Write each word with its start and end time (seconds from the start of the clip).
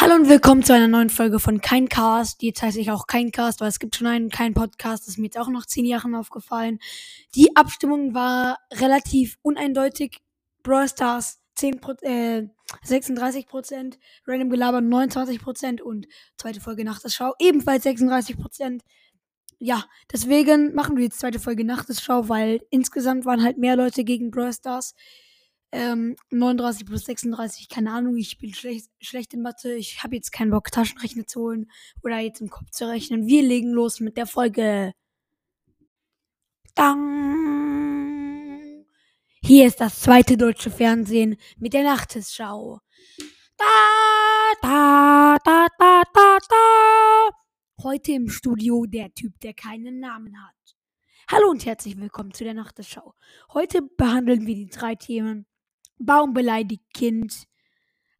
Hallo 0.00 0.14
und 0.14 0.28
willkommen 0.28 0.62
zu 0.62 0.74
einer 0.74 0.88
neuen 0.88 1.10
Folge 1.10 1.38
von 1.38 1.60
Kein 1.60 1.88
Cast. 1.88 2.42
Jetzt 2.42 2.62
heiße 2.62 2.80
ich 2.80 2.90
auch 2.90 3.06
Kein 3.06 3.30
Cast, 3.30 3.60
weil 3.60 3.68
es 3.68 3.78
gibt 3.78 3.94
schon 3.94 4.06
einen 4.06 4.30
Kein 4.30 4.54
Podcast. 4.54 5.02
Das 5.02 5.10
ist 5.10 5.18
mir 5.18 5.26
jetzt 5.26 5.38
auch 5.38 5.48
nach 5.48 5.66
zehn 5.66 5.84
Jahren 5.84 6.14
aufgefallen. 6.14 6.78
Die 7.34 7.54
Abstimmung 7.56 8.14
war 8.14 8.58
relativ 8.72 9.38
uneindeutig. 9.42 10.20
Brawl 10.62 10.88
Stars 10.88 11.40
10 11.56 11.80
äh, 12.02 12.48
36 12.82 13.46
Prozent, 13.46 13.98
Random 14.26 14.50
Gelaber 14.50 14.80
29 14.80 15.40
Prozent 15.40 15.80
und 15.80 16.06
zweite 16.36 16.60
Folge 16.60 16.84
Nachtesschau 16.84 17.34
ebenfalls 17.38 17.84
36 17.84 18.38
Prozent. 18.38 18.82
Ja, 19.58 19.84
deswegen 20.12 20.74
machen 20.74 20.96
wir 20.96 21.04
jetzt 21.04 21.20
zweite 21.20 21.38
Folge 21.38 21.64
Nachtesschau, 21.64 22.28
weil 22.28 22.60
insgesamt 22.70 23.24
waren 23.24 23.42
halt 23.44 23.58
mehr 23.58 23.76
Leute 23.76 24.02
gegen 24.04 24.30
Brawl 24.30 24.52
Stars. 24.52 24.94
Ähm, 25.74 26.16
39 26.30 26.84
plus 26.84 27.06
36, 27.06 27.70
keine 27.70 27.92
Ahnung, 27.92 28.18
ich 28.18 28.36
bin 28.36 28.52
schlecht, 28.52 28.90
schlecht 29.00 29.32
in 29.32 29.40
Mathe. 29.40 29.72
Ich 29.72 30.02
habe 30.02 30.14
jetzt 30.14 30.30
keinen 30.30 30.50
Bock, 30.50 30.70
Taschenrechner 30.70 31.26
zu 31.26 31.40
holen 31.40 31.70
oder 32.02 32.18
jetzt 32.18 32.42
im 32.42 32.50
Kopf 32.50 32.70
zu 32.70 32.86
rechnen. 32.86 33.26
Wir 33.26 33.42
legen 33.42 33.70
los 33.70 33.98
mit 34.00 34.18
der 34.18 34.26
Folge. 34.26 34.92
Dang. 36.74 37.32
Hier 39.42 39.66
ist 39.66 39.80
das 39.80 40.00
zweite 40.00 40.36
deutsche 40.36 40.70
Fernsehen 40.70 41.36
mit 41.56 41.72
der 41.72 41.84
Nachtesschau. 41.84 42.80
Da, 43.56 43.64
da, 44.60 45.38
da, 45.42 45.66
da, 45.78 46.02
da, 46.12 46.38
da. 46.48 47.30
Heute 47.82 48.12
im 48.12 48.28
Studio 48.28 48.84
der 48.84 49.12
Typ, 49.14 49.40
der 49.40 49.54
keinen 49.54 50.00
Namen 50.00 50.34
hat. 50.44 50.54
Hallo 51.30 51.48
und 51.48 51.64
herzlich 51.64 51.96
willkommen 51.96 52.34
zu 52.34 52.44
der 52.44 52.54
Nachtesschau. 52.54 53.14
Heute 53.54 53.80
behandeln 53.80 54.46
wir 54.46 54.54
die 54.54 54.68
drei 54.68 54.96
Themen 54.96 55.46
Baum 55.98 56.32
beleidigt 56.34 56.92
Kind. 56.92 57.44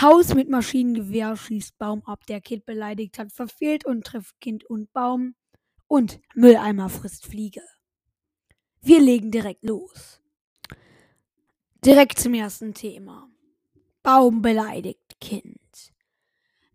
Haus 0.00 0.34
mit 0.34 0.50
Maschinengewehr 0.50 1.36
schießt 1.36 1.78
Baum 1.78 2.02
ab, 2.04 2.26
der 2.26 2.40
Kind 2.40 2.66
beleidigt 2.66 3.18
hat, 3.18 3.32
verfehlt 3.32 3.86
und 3.86 4.04
trifft 4.04 4.40
Kind 4.40 4.64
und 4.64 4.92
Baum. 4.92 5.34
Und 5.86 6.20
Mülleimer 6.34 6.88
frisst 6.88 7.26
Fliege. 7.26 7.62
Wir 8.80 9.00
legen 9.00 9.30
direkt 9.30 9.64
los. 9.64 10.20
Direkt 11.84 12.18
zum 12.18 12.34
ersten 12.34 12.74
Thema. 12.74 13.30
Baum 14.02 14.42
beleidigt 14.42 15.18
Kind. 15.20 15.56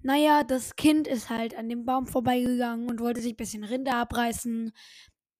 Naja, 0.03 0.43
das 0.43 0.75
Kind 0.75 1.07
ist 1.07 1.29
halt 1.29 1.55
an 1.55 1.69
dem 1.69 1.85
Baum 1.85 2.07
vorbeigegangen 2.07 2.89
und 2.89 2.99
wollte 2.99 3.21
sich 3.21 3.33
ein 3.33 3.37
bisschen 3.37 3.63
Rinde 3.63 3.93
abreißen. 3.93 4.71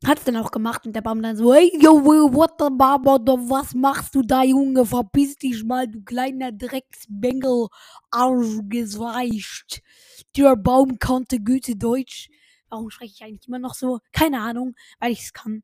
Hat's 0.04 0.24
dann 0.24 0.36
auch 0.38 0.50
gemacht 0.50 0.88
und 0.88 0.94
der 0.96 1.02
Baum 1.02 1.22
dann 1.22 1.38
so, 1.38 1.54
hey, 1.54 1.72
yo, 1.80 2.04
what 2.04 2.54
the 2.58 2.70
Baba, 2.72 3.20
was 3.20 3.76
machst 3.76 4.16
du 4.16 4.24
da, 4.24 4.44
Junge? 4.44 4.84
Verpiss 4.84 5.36
dich 5.36 5.64
mal, 5.64 5.88
du 5.88 6.02
kleiner 6.04 6.52
Drecksbengel, 6.52 7.68
Arschgesweicht. 8.10 9.84
Der 10.36 10.56
Baum 10.56 10.98
konnte 10.98 11.40
gute 11.40 11.76
Deutsch. 11.76 12.30
Warum 12.70 12.90
spreche 12.90 13.14
ich 13.16 13.24
eigentlich 13.24 13.48
immer 13.48 13.60
noch 13.60 13.76
so? 13.76 14.00
Keine 14.12 14.42
Ahnung, 14.42 14.74
weil 15.00 15.12
ich 15.12 15.22
es 15.22 15.34
kann. 15.34 15.62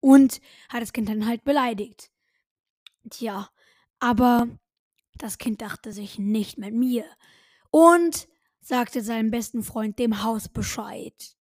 Und 0.00 0.40
hat 0.68 0.82
das 0.82 0.92
Kind 0.92 1.08
dann 1.08 1.26
halt 1.26 1.44
beleidigt. 1.44 2.10
Tja, 3.08 3.50
aber 4.00 4.48
das 5.18 5.38
Kind 5.38 5.60
dachte 5.62 5.92
sich 5.92 6.18
nicht 6.18 6.58
mit 6.58 6.74
mir. 6.74 7.04
Und 7.70 8.26
sagte 8.60 9.02
seinem 9.02 9.30
besten 9.30 9.62
Freund 9.62 9.98
dem 9.98 10.24
Haus 10.24 10.48
Bescheid. 10.48 11.36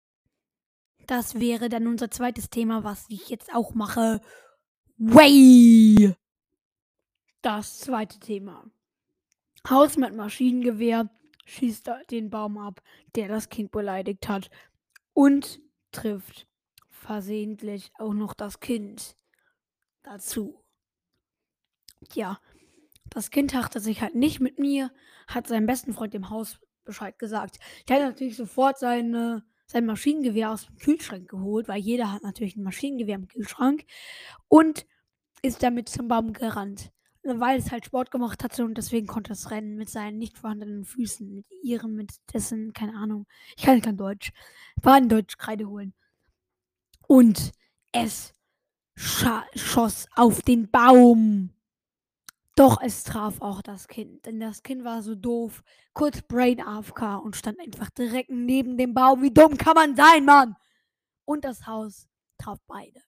Das 1.07 1.39
wäre 1.39 1.69
dann 1.69 1.87
unser 1.87 2.11
zweites 2.11 2.49
Thema, 2.49 2.83
was 2.83 3.05
ich 3.07 3.29
jetzt 3.29 3.53
auch 3.55 3.73
mache. 3.73 4.19
Way! 4.97 6.13
Das 7.41 7.79
zweite 7.79 8.19
Thema. 8.19 8.65
Haus 9.69 9.95
mit 9.95 10.13
Maschinengewehr 10.13 11.09
schießt 11.45 11.89
den 12.11 12.29
Baum 12.29 12.57
ab, 12.57 12.81
der 13.15 13.29
das 13.29 13.47
Kind 13.47 13.71
beleidigt 13.71 14.27
hat. 14.27 14.49
Und 15.13 15.61
trifft 15.93 16.45
versehentlich 16.89 17.91
auch 17.97 18.13
noch 18.13 18.33
das 18.33 18.59
Kind 18.59 19.15
dazu. 20.03 20.61
Ja, 22.13 22.39
das 23.05 23.31
Kind 23.31 23.53
dachte 23.53 23.79
sich 23.79 24.01
halt 24.01 24.15
nicht 24.15 24.41
mit 24.41 24.59
mir, 24.59 24.91
hat 25.27 25.47
seinem 25.47 25.67
besten 25.67 25.93
Freund 25.93 26.13
im 26.13 26.29
Haus 26.29 26.59
Bescheid 26.83 27.17
gesagt. 27.17 27.59
Der 27.87 27.97
hat 27.97 28.03
natürlich 28.03 28.35
sofort 28.35 28.77
seine 28.77 29.45
sein 29.67 29.85
Maschinengewehr 29.85 30.51
aus 30.51 30.65
dem 30.65 30.77
Kühlschrank 30.77 31.29
geholt, 31.29 31.67
weil 31.67 31.79
jeder 31.79 32.11
hat 32.11 32.23
natürlich 32.23 32.55
ein 32.55 32.63
Maschinengewehr 32.63 33.15
im 33.15 33.27
Kühlschrank 33.27 33.85
und 34.47 34.85
ist 35.41 35.61
damit 35.61 35.89
zum 35.89 36.07
Baum 36.07 36.33
gerannt. 36.33 36.91
Weil 37.23 37.59
es 37.59 37.71
halt 37.71 37.85
Sport 37.85 38.09
gemacht 38.09 38.41
hatte 38.43 38.63
und 38.63 38.77
deswegen 38.77 39.05
konnte 39.05 39.33
es 39.33 39.51
rennen 39.51 39.75
mit 39.75 39.89
seinen 39.89 40.17
nicht 40.17 40.37
vorhandenen 40.37 40.85
Füßen, 40.85 41.33
mit 41.33 41.45
ihren, 41.61 41.93
mit 41.93 42.13
dessen, 42.33 42.71
keine 42.71 42.95
Ahnung. 42.95 43.27
Ich 43.57 43.63
kann 43.63 43.81
kein 43.81 43.97
Deutsch. 43.97 44.31
War 44.81 44.97
in 44.97 45.09
Deutsch 45.09 45.37
Kreide 45.37 45.67
holen. 45.67 45.93
Und 47.05 47.51
es 47.91 48.33
schoss 48.95 50.07
auf 50.15 50.41
den 50.41 50.71
Baum. 50.71 51.56
Doch 52.57 52.81
es 52.81 53.03
traf 53.03 53.39
auch 53.39 53.61
das 53.61 53.87
Kind, 53.87 54.25
denn 54.25 54.39
das 54.39 54.63
Kind 54.63 54.83
war 54.83 55.03
so 55.03 55.13
doof, 55.13 55.63
kurz 55.93 56.23
Brain 56.23 56.59
AFK 56.59 57.19
und 57.23 57.35
stand 57.35 57.59
einfach 57.59 57.91
direkt 57.91 58.31
neben 58.31 58.79
dem 58.79 58.95
Baum. 58.95 59.21
Wie 59.21 59.31
dumm 59.31 59.55
kann 59.59 59.75
man 59.75 59.95
sein, 59.95 60.25
Mann? 60.25 60.55
Und 61.23 61.45
das 61.45 61.67
Haus 61.67 62.07
traf 62.39 62.57
beide, 62.65 62.99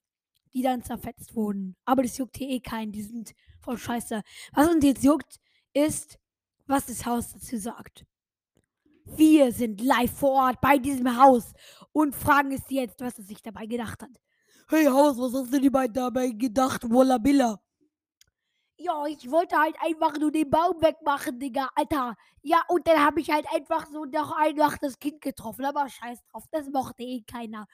die 0.54 0.62
dann 0.62 0.84
zerfetzt 0.84 1.34
wurden. 1.34 1.74
Aber 1.84 2.04
das 2.04 2.16
juckt 2.16 2.36
hier 2.36 2.48
eh 2.48 2.60
keinen, 2.60 2.92
die 2.92 3.02
sind 3.02 3.32
voll 3.58 3.76
scheiße. 3.76 4.22
Was 4.52 4.68
uns 4.68 4.84
jetzt 4.84 5.02
juckt, 5.02 5.40
ist, 5.72 6.16
was 6.68 6.86
das 6.86 7.04
Haus 7.04 7.32
dazu 7.32 7.56
sagt. 7.56 8.06
Wir 9.04 9.50
sind 9.50 9.80
live 9.80 10.12
vor 10.12 10.30
Ort 10.44 10.60
bei 10.60 10.78
diesem 10.78 11.20
Haus 11.20 11.54
und 11.90 12.14
fragen 12.14 12.52
es 12.52 12.62
jetzt, 12.68 13.00
was 13.00 13.18
es 13.18 13.26
sich 13.26 13.42
dabei 13.42 13.66
gedacht 13.66 14.00
hat. 14.00 14.20
Hey 14.68 14.84
Haus, 14.86 15.18
was 15.18 15.34
hast 15.34 15.52
du 15.52 15.60
dir 15.60 15.88
dabei 15.88 16.28
gedacht, 16.28 16.88
Walla 16.88 17.18
Billa? 17.18 17.60
Ja, 18.82 19.04
ich 19.04 19.30
wollte 19.30 19.58
halt 19.58 19.76
einfach 19.82 20.16
nur 20.18 20.32
den 20.32 20.48
Baum 20.48 20.80
wegmachen, 20.80 21.38
Digga. 21.38 21.68
Alter. 21.74 22.16
Ja, 22.40 22.62
und 22.68 22.86
dann 22.86 22.98
habe 23.04 23.20
ich 23.20 23.30
halt 23.30 23.44
einfach 23.52 23.86
so 23.86 24.06
noch 24.06 24.32
einfach 24.32 24.78
das 24.78 24.98
Kind 24.98 25.20
getroffen. 25.20 25.66
Aber 25.66 25.86
scheiß 25.86 26.24
drauf, 26.24 26.44
das 26.50 26.70
mochte 26.70 27.02
eh 27.02 27.22
keiner. 27.22 27.66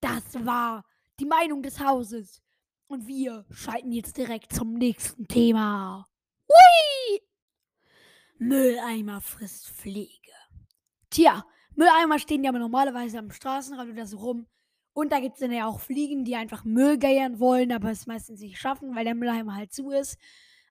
Das 0.00 0.22
war 0.46 0.82
die 1.18 1.26
Meinung 1.26 1.62
des 1.62 1.78
Hauses. 1.78 2.40
Und 2.86 3.06
wir 3.06 3.44
schalten 3.50 3.92
jetzt 3.92 4.16
direkt 4.16 4.54
zum 4.54 4.72
nächsten 4.72 5.28
Thema. 5.28 6.06
Hui! 6.48 7.20
Mülleimer 8.38 9.20
frisst 9.20 9.68
Pflege. 9.68 10.32
Tja, 11.10 11.44
Mülleimer 11.74 12.18
stehen 12.18 12.44
ja 12.44 12.52
normalerweise 12.52 13.18
am 13.18 13.30
Straßenrand 13.30 13.90
oder 13.92 14.06
so 14.06 14.16
rum. 14.16 14.46
Und 14.92 15.12
da 15.12 15.20
gibt 15.20 15.34
es 15.34 15.40
dann 15.40 15.52
ja 15.52 15.66
auch 15.66 15.80
Fliegen, 15.80 16.24
die 16.24 16.36
einfach 16.36 16.64
Müll 16.64 16.98
geiern 16.98 17.38
wollen, 17.38 17.72
aber 17.72 17.90
es 17.90 18.06
meistens 18.06 18.40
nicht 18.40 18.58
schaffen, 18.58 18.94
weil 18.94 19.04
der 19.04 19.14
Mülleimer 19.14 19.54
halt 19.54 19.72
zu 19.72 19.90
ist. 19.90 20.18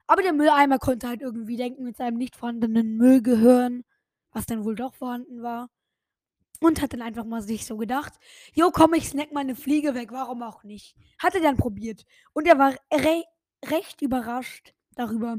Aber 0.06 0.22
der 0.22 0.32
Mülleimer 0.32 0.78
konnte 0.78 1.08
halt 1.08 1.22
irgendwie 1.22 1.56
denken, 1.56 1.84
mit 1.84 1.96
seinem 1.96 2.16
nicht 2.16 2.36
vorhandenen 2.36 2.96
Müll 2.96 3.22
gehören, 3.22 3.84
was 4.32 4.46
dann 4.46 4.64
wohl 4.64 4.74
doch 4.74 4.94
vorhanden 4.94 5.42
war. 5.42 5.70
Und 6.60 6.82
hat 6.82 6.92
dann 6.92 7.00
einfach 7.00 7.24
mal 7.24 7.40
sich 7.40 7.64
so 7.64 7.78
gedacht, 7.78 8.12
jo 8.52 8.70
komm, 8.70 8.92
ich 8.94 9.08
snack 9.08 9.32
meine 9.32 9.56
Fliege 9.56 9.94
weg, 9.94 10.12
warum 10.12 10.42
auch 10.42 10.62
nicht. 10.64 10.94
Hat 11.18 11.34
er 11.34 11.40
dann 11.40 11.56
probiert. 11.56 12.04
Und 12.34 12.46
er 12.46 12.58
war 12.58 12.74
re 12.92 13.24
recht 13.64 14.02
überrascht 14.02 14.74
darüber, 14.94 15.38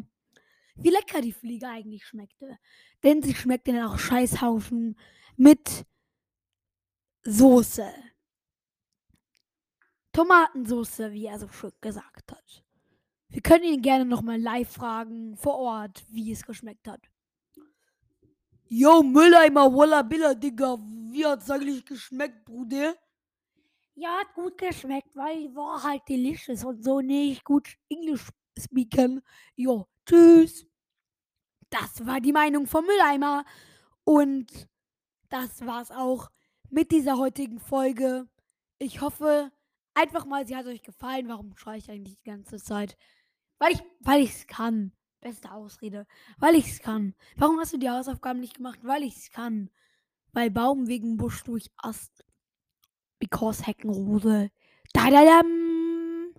wie 0.75 0.89
lecker 0.89 1.21
die 1.21 1.33
Fliege 1.33 1.67
eigentlich 1.67 2.05
schmeckte. 2.05 2.57
Denn 3.03 3.21
sie 3.21 3.35
schmeckte 3.35 3.73
dann 3.73 3.85
auch 3.85 3.99
Scheißhaufen 3.99 4.97
mit 5.37 5.85
Soße. 7.23 7.91
Tomatensoße, 10.11 11.11
wie 11.11 11.25
er 11.25 11.39
so 11.39 11.47
schön 11.47 11.71
gesagt 11.81 12.31
hat. 12.31 12.63
Wir 13.29 13.41
können 13.41 13.63
ihn 13.63 13.81
gerne 13.81 14.05
nochmal 14.05 14.39
live 14.39 14.69
fragen, 14.69 15.37
vor 15.37 15.57
Ort, 15.57 16.03
wie 16.09 16.31
es 16.31 16.43
geschmeckt 16.43 16.87
hat. 16.87 17.01
Yo, 18.65 19.03
Mülleimer, 19.03 19.73
Walla 19.73 20.01
Billa, 20.01 20.33
Digga, 20.33 20.77
wie 21.11 21.25
hat's 21.25 21.49
eigentlich 21.49 21.85
geschmeckt, 21.85 22.45
Bruder? 22.45 22.95
Ja, 23.95 24.19
hat 24.19 24.33
gut 24.33 24.57
geschmeckt, 24.57 25.15
weil 25.15 25.53
war 25.55 25.83
halt 25.83 26.07
delicious 26.07 26.63
und 26.63 26.83
so 26.83 27.01
nicht 27.01 27.43
gut 27.43 27.77
Englisch 27.89 28.29
speaken. 28.57 29.21
Jo, 29.55 29.87
tschüss. 30.05 30.65
Das 31.69 32.05
war 32.05 32.19
die 32.19 32.33
Meinung 32.33 32.67
vom 32.67 32.85
Mülleimer. 32.85 33.45
Und 34.03 34.69
das 35.29 35.65
war's 35.65 35.91
auch 35.91 36.29
mit 36.69 36.91
dieser 36.91 37.17
heutigen 37.17 37.59
Folge. 37.59 38.27
Ich 38.79 39.01
hoffe, 39.01 39.51
Einfach 39.93 40.25
mal, 40.25 40.47
sie 40.47 40.55
hat 40.55 40.65
euch 40.65 40.83
gefallen. 40.83 41.27
Warum 41.27 41.55
schreie 41.57 41.77
ich 41.77 41.89
eigentlich 41.89 42.17
die 42.17 42.29
ganze 42.29 42.57
Zeit? 42.57 42.97
Weil 43.59 43.73
ich, 43.73 43.83
weil 43.99 44.21
ich 44.21 44.31
es 44.31 44.47
kann. 44.47 44.93
Beste 45.19 45.51
Ausrede. 45.51 46.07
Weil 46.37 46.55
ich 46.55 46.67
es 46.67 46.79
kann. 46.79 47.13
Warum 47.35 47.59
hast 47.59 47.73
du 47.73 47.77
die 47.77 47.89
Hausaufgaben 47.89 48.39
nicht 48.39 48.55
gemacht? 48.55 48.79
Weil 48.83 49.03
ich 49.03 49.17
es 49.17 49.29
kann. 49.31 49.69
Weil 50.31 50.49
Baum 50.49 50.87
wegen 50.87 51.17
Busch 51.17 51.43
durch 51.43 51.69
Ast. 51.77 52.25
Because 53.19 53.65
Heckenrose. 53.65 54.49
Da 54.93 55.09
da 55.09 55.23
dam. 55.23 56.33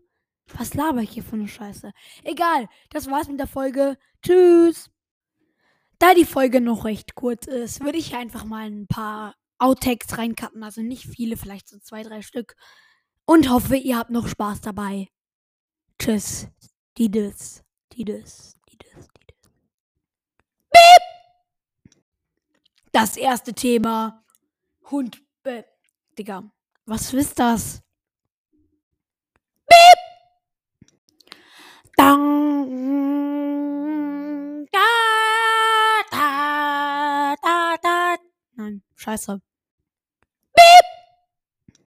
Was 0.55 0.75
laber 0.75 1.01
ich 1.01 1.11
hier 1.11 1.23
für 1.23 1.37
eine 1.37 1.49
Scheiße? 1.49 1.93
Egal. 2.25 2.69
Das 2.91 3.09
war's 3.11 3.29
mit 3.29 3.39
der 3.39 3.47
Folge. 3.47 3.97
Tschüss. 4.23 4.91
Da 5.99 6.15
die 6.15 6.25
Folge 6.25 6.61
noch 6.61 6.85
recht 6.85 7.15
kurz 7.15 7.47
ist, 7.47 7.85
würde 7.85 7.99
ich 7.99 8.17
einfach 8.17 8.45
mal 8.45 8.67
ein 8.67 8.89
paar 8.89 9.37
Outtakes 9.59 10.19
reincutten. 10.19 10.65
Also 10.65 10.83
nicht 10.83 11.07
viele, 11.07 11.37
vielleicht 11.37 11.69
so 11.69 11.79
zwei, 11.79 12.03
drei 12.03 12.23
Stück. 12.23 12.57
Und 13.33 13.49
hoffe, 13.49 13.77
ihr 13.77 13.97
habt 13.97 14.11
noch 14.11 14.29
Spaß 14.29 14.61
dabei. 14.61 15.09
Tschüss. 15.99 16.49
Didis. 16.99 17.65
Didis. 17.91 18.59
Didis. 18.69 19.09
Didis. 19.09 19.51
Beep! 20.71 21.03
Das 22.93 23.17
erste 23.17 23.55
Thema. 23.55 24.23
Hund. 24.91 25.23
Äh, 25.45 25.63
Digga. 26.19 26.53
Was 26.85 27.15
ist 27.15 27.39
das? 27.39 27.81
Beep! 29.67 29.99
Dang. 31.97 33.09
Da, 34.71 34.79
da, 36.11 37.35
da, 37.41 37.77
da. 37.81 38.17
Nein, 38.57 38.83
scheiße. 38.95 39.41